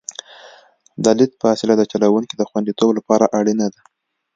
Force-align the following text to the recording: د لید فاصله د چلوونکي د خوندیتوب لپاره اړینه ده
د 1.03 1.05
لید 1.17 1.31
فاصله 1.41 1.73
د 1.77 1.83
چلوونکي 1.91 2.35
د 2.37 2.43
خوندیتوب 2.49 2.89
لپاره 2.97 3.25
اړینه 3.39 3.67
ده 3.73 3.81